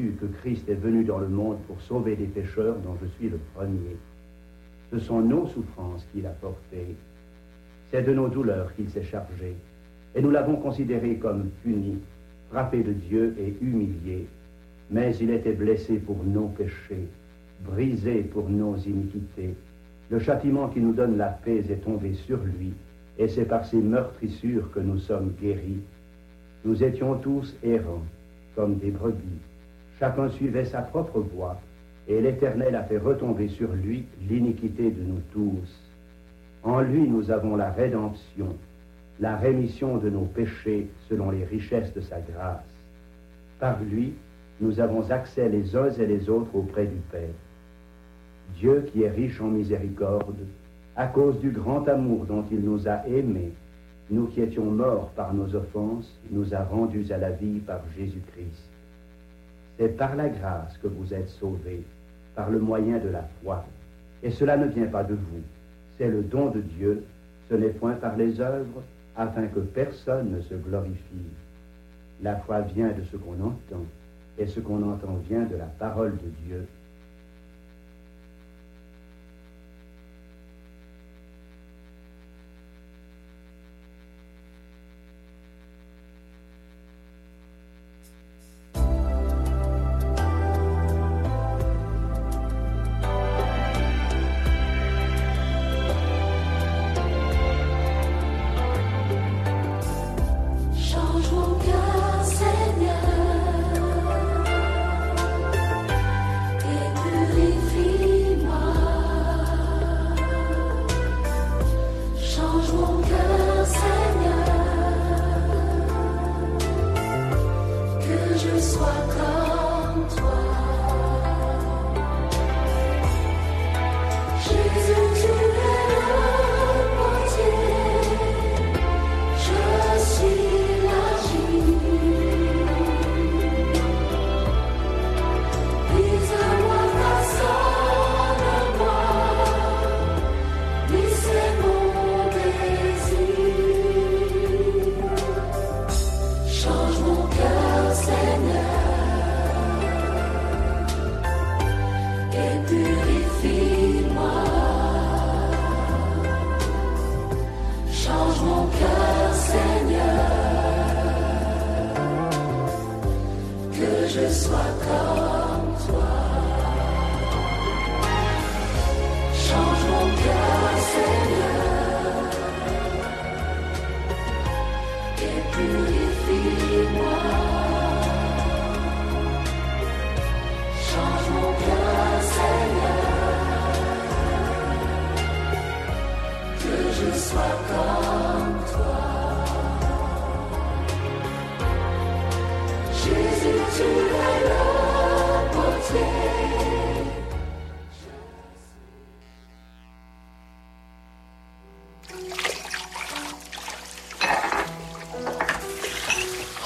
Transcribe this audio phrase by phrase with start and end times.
[0.00, 3.38] Que Christ est venu dans le monde pour sauver les pécheurs dont je suis le
[3.54, 3.96] premier.
[4.90, 6.96] Ce sont nos souffrances qu'il a portées.
[7.90, 9.54] C'est de nos douleurs qu'il s'est chargé.
[10.14, 11.98] Et nous l'avons considéré comme puni,
[12.50, 14.26] frappé de Dieu et humilié.
[14.90, 17.08] Mais il était blessé pour nos péchés,
[17.66, 19.54] brisé pour nos iniquités.
[20.10, 22.72] Le châtiment qui nous donne la paix est tombé sur lui,
[23.18, 25.80] et c'est par ses meurtrissures que nous sommes guéris.
[26.64, 28.04] Nous étions tous errants,
[28.54, 29.51] comme des brebis.
[30.02, 31.60] Chacun suivait sa propre voie,
[32.08, 35.80] et l'Éternel a fait retomber sur lui l'iniquité de nous tous.
[36.64, 38.48] En lui nous avons la rédemption,
[39.20, 42.66] la rémission de nos péchés selon les richesses de sa grâce.
[43.60, 44.14] Par lui,
[44.60, 47.38] nous avons accès les uns et les autres auprès du Père.
[48.56, 50.48] Dieu qui est riche en miséricorde,
[50.96, 53.52] à cause du grand amour dont il nous a aimés,
[54.10, 58.71] nous qui étions morts par nos offenses, nous a rendus à la vie par Jésus-Christ.
[59.82, 61.82] C'est par la grâce que vous êtes sauvés,
[62.36, 63.64] par le moyen de la foi.
[64.22, 65.42] Et cela ne vient pas de vous,
[65.98, 67.02] c'est le don de Dieu,
[67.50, 68.80] ce n'est point par les œuvres,
[69.16, 71.26] afin que personne ne se glorifie.
[72.22, 73.84] La foi vient de ce qu'on entend,
[74.38, 76.64] et ce qu'on entend vient de la parole de Dieu.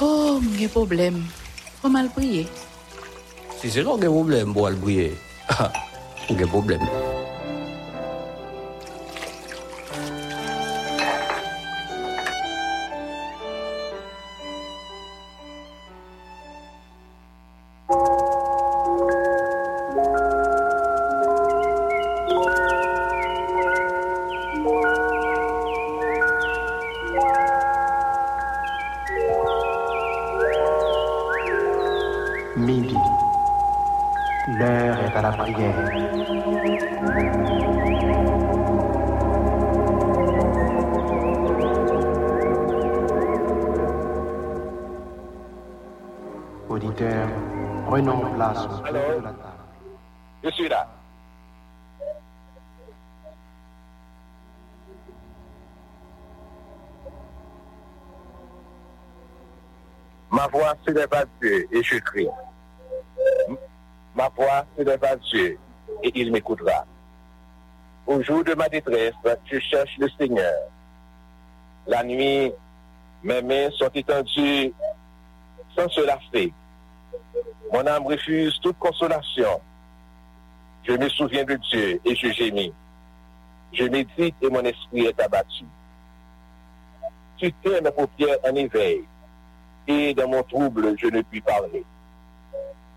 [0.00, 1.24] Oh, mge problem.
[1.82, 2.44] O mal priye.
[3.60, 5.08] Si se lò gen problem bo al bouye,
[6.38, 6.84] gen problem.
[47.96, 49.40] Prenons place autour de la table.
[50.44, 50.86] Je suis là.
[60.30, 62.28] Ma voix s'élève à Dieu et je crie.
[64.14, 65.58] Ma voix s'élève à Dieu
[66.02, 66.84] et il m'écoutera.
[68.06, 69.14] Au jour de ma détresse,
[69.46, 70.54] je cherche le Seigneur.
[71.86, 72.52] La nuit,
[73.22, 74.74] mes mains sont étendues
[75.74, 76.52] sans se lasser.
[77.72, 79.60] Mon âme refuse toute consolation.
[80.84, 82.72] Je me souviens de Dieu et je gémis.
[83.72, 85.64] Je médite et mon esprit est abattu.
[87.36, 89.04] Tu tiens mes paupières en éveil
[89.88, 91.84] et dans mon trouble, je ne puis parler.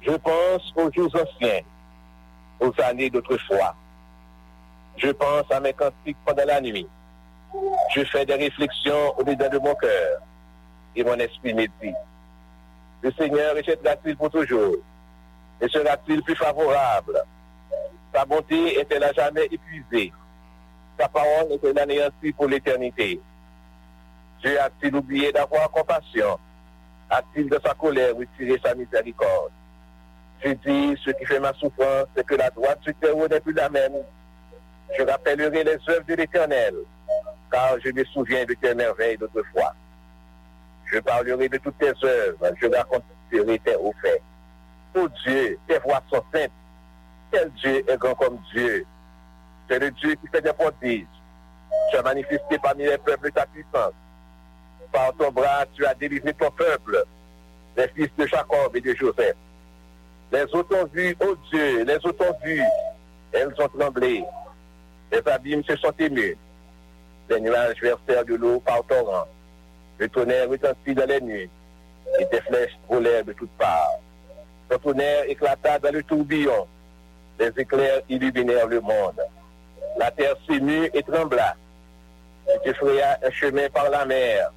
[0.00, 1.60] Je pense aux jours anciens,
[2.60, 3.74] aux années d'autrefois.
[4.96, 6.86] Je pense à mes cantiques pendant la nuit.
[7.94, 10.20] Je fais des réflexions au dedans de mon cœur
[10.96, 11.96] et mon esprit médite.
[13.02, 14.76] Le Seigneur rejette-t-il pour toujours.
[15.60, 17.22] Et sera-t-il plus favorable.
[18.14, 20.12] Sa bonté est-elle à jamais épuisée.
[20.98, 23.20] Sa parole est-elle anéantie pour l'éternité.
[24.42, 26.38] Dieu a-t-il oublié d'avoir compassion?
[27.10, 29.52] A-t-il de sa colère retiré sa miséricorde?
[30.44, 33.52] Je dis, ce qui fait ma souffrance, c'est que la droite du terreau n'est plus
[33.52, 33.94] la même.
[34.98, 36.74] Je rappellerai les œuvres de l'éternel,
[37.50, 39.74] car je me souviens de tes merveilles d'autrefois.
[40.92, 44.22] Je parlerai de toutes tes œuvres, je raconterai tes hauts faits.
[44.94, 46.52] Oh Dieu, tes voix sont saintes.
[47.30, 48.84] Quel Dieu est grand comme Dieu?
[49.68, 51.06] C'est le Dieu qui fait des prodiges.
[51.90, 53.94] Tu as manifesté parmi les peuples ta puissance.
[54.92, 57.02] Par ton bras, tu as délivré ton peuple,
[57.74, 59.36] les fils de Jacob et de Joseph.
[60.30, 62.62] Les autres ont vu, oh Dieu, les autres ont vu,
[63.32, 64.22] elles ont tremblé.
[65.10, 66.36] Les abîmes se sont émus.
[67.30, 69.26] Les nuages versèrent de l'eau par torrent.
[70.02, 71.48] Le tonnerre retentit dans les nuits
[72.18, 74.00] et des flèches volèrent de toutes parts.
[74.68, 76.66] Le tonnerre éclata dans le tourbillon.
[77.38, 79.22] Les éclairs illuminèrent le monde.
[79.96, 81.54] La terre s'émut et trembla.
[82.64, 84.50] Tu effraya un chemin par la mer,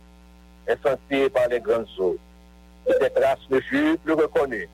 [0.68, 2.18] un sentier par les grandes eaux.
[2.88, 4.68] Et tes traces ne furent plus reconnues.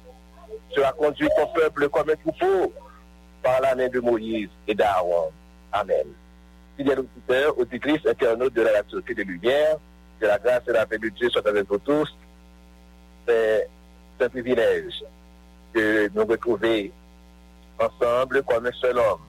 [0.69, 2.71] Tu as conduit ton peuple comme un troupeau
[3.43, 5.31] par la main de Moïse et d'Aaron.
[5.73, 6.07] Amen.
[6.77, 9.75] Fidèles auditeurs, auditrices, internautes de la Naturité de Lumière,
[10.21, 12.15] que la grâce et la paix de Dieu soient avec vous tous.
[13.27, 13.67] C'est
[14.19, 15.03] un privilège
[15.73, 16.91] de nous retrouver
[17.79, 19.25] ensemble comme un seul homme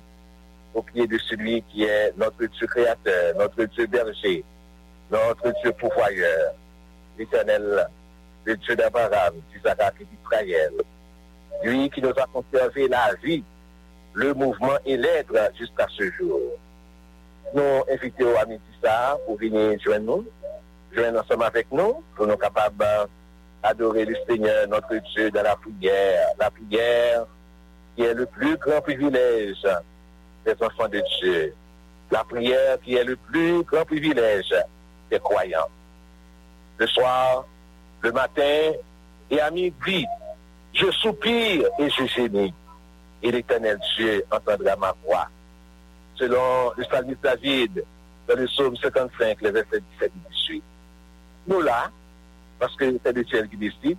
[0.75, 4.45] au pied de celui qui est notre Dieu créateur, notre Dieu berger,
[5.11, 6.53] notre Dieu pourvoyeur,
[7.19, 7.89] l'éternel,
[8.45, 10.73] le Dieu d'Abraham, d'Isaac et d'Israël.
[11.63, 13.45] Lui qui nous a conservé la vie,
[14.15, 16.41] le mouvement et l'être jusqu'à ce jour.
[17.55, 20.27] Nous invitons à midi ça pour venir joindre nous
[20.95, 22.85] joindre ensemble avec nous, pour nous capables
[23.63, 26.29] d'adorer le Seigneur, notre Dieu, dans la prière.
[26.39, 27.27] La prière
[27.97, 29.67] qui est le plus grand privilège
[30.45, 31.55] des enfants de Dieu.
[32.11, 34.55] La prière qui est le plus grand privilège
[35.11, 35.69] des croyants.
[36.79, 37.45] Le soir,
[38.01, 38.73] le matin
[39.31, 40.05] et à midi,
[40.73, 42.53] je soupire et je gémis.
[43.23, 45.29] Et l'éternel Dieu entendra ma voix.
[46.17, 47.85] Selon le psalmiste David,
[48.29, 50.65] dans le psaume 55, les versets 17 et 18.
[51.47, 51.91] nous là,
[52.59, 53.99] parce que c'est le ciel qui décide,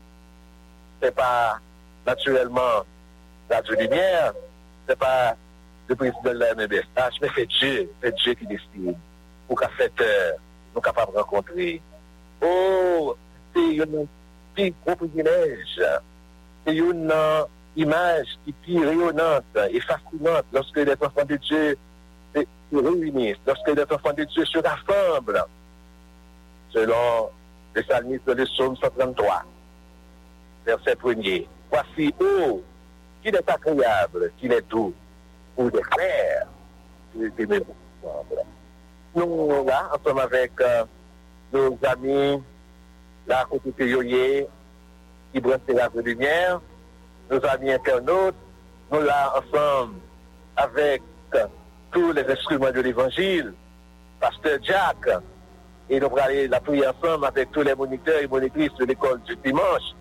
[1.02, 1.60] c'est pas
[2.06, 2.84] naturellement
[3.50, 4.34] Radio Lumière,
[4.88, 5.36] c'est pas
[5.88, 8.96] le président de la MBSH, mais c'est Dieu, c'est Dieu qui décide.
[9.48, 10.38] Pour qu'à cette heure,
[10.74, 11.82] nous capables de rencontrer.
[12.42, 13.16] Oh,
[13.54, 14.06] c'est un
[14.56, 15.82] petit gros privilège.
[16.66, 17.14] C'est une
[17.76, 18.28] image
[18.64, 21.78] qui est rayonnante et fascinante lorsque les enfants de Dieu
[22.36, 25.44] se réunissent, lorsque les enfants de Dieu se rassemblent.
[26.74, 27.30] selon
[27.74, 29.44] le salmiste de Somme 133,
[30.66, 31.48] verset 1er.
[31.72, 32.62] Voici, oh,
[33.22, 34.94] qu'il est agréable, qu'il est doux,
[35.56, 36.48] pour les frères,
[37.16, 37.76] les membres.
[39.16, 40.84] Nous, là, ensemble avec euh,
[41.54, 42.42] nos amis,
[43.28, 44.48] la Côte Yoye,
[45.32, 46.60] qui brasse la lumière,
[47.30, 48.36] nos amis internautes,
[48.92, 49.96] nous, là, ensemble
[50.56, 51.02] avec
[51.36, 51.46] euh,
[51.92, 53.54] tous les instruments de l'Évangile,
[54.20, 55.22] Pasteur Jacques,
[55.90, 59.22] et nous allons aller la prier ensemble avec tous les moniteurs et monitrices de l'école
[59.24, 59.94] du dimanche.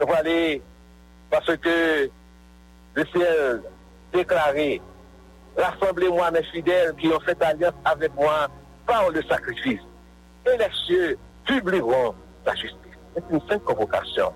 [0.00, 0.62] Nous allons aller
[1.30, 2.10] parce que
[2.94, 3.62] le ciel
[4.12, 4.80] déclaré,
[5.56, 8.48] rassemblez-moi mes fidèles qui ont fait alliance avec moi
[8.86, 9.80] par le sacrifice.
[10.46, 12.14] Et les cieux publieront
[12.44, 12.78] la justice.
[13.14, 14.32] C'est une simple convocation.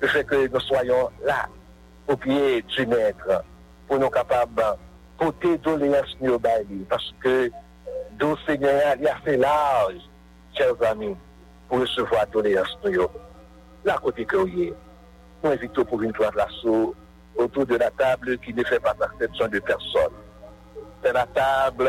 [0.00, 1.46] Le fait que nous soyons là,
[2.06, 3.42] au pied du maître
[3.86, 4.62] pour nous capables
[5.18, 6.16] porter doléances.
[6.88, 7.50] Parce que
[8.20, 10.07] le Seigneur il a fait large,
[10.58, 11.16] chers amis,
[11.68, 13.08] pour recevoir doléances nous.
[13.84, 16.94] Là, côté que vous nous invitons pour une fois de l'assaut
[17.36, 20.12] autour de la table qui ne fait pas exception de personne.
[21.02, 21.88] C'est la table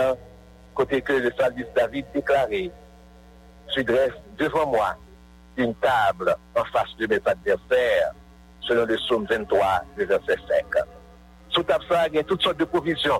[0.75, 2.71] côté que le service David déclaré.
[3.75, 4.95] Je dresse devant moi
[5.57, 8.11] une table en face de mes adversaires,
[8.61, 10.83] selon le psaume 23, le verset 5.
[11.49, 13.19] Sous table ça, il y a toutes sortes de provisions,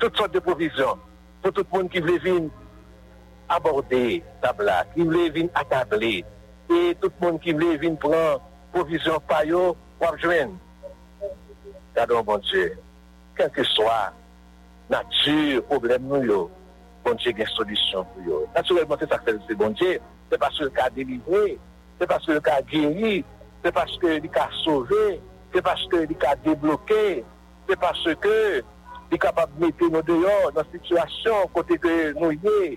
[0.00, 0.98] toutes sortes de provisions
[1.40, 2.50] pour tout le monde qui veut venir
[3.50, 6.20] aborde tabla, ki vle vin atable,
[6.70, 8.40] e tout moun ki vle vin pran
[8.74, 10.54] provisyon payo wap jwen.
[11.96, 12.68] Kadon bon Dje,
[13.38, 13.98] kelke swa,
[14.92, 16.40] natyur, problem nou yo,
[17.04, 18.44] bon Dje gen solisyon pou yo.
[18.54, 19.98] Naturelman se sakse de bon Dje,
[20.30, 21.56] se paske l ka delivre,
[21.98, 23.20] se paske l ka geri,
[23.64, 25.06] se paske l ka sove,
[25.50, 27.02] se paske l ka debloke,
[27.66, 28.36] se paske
[29.10, 32.76] l ka pap mette nou deyon nan situasyon kote ke nou ye,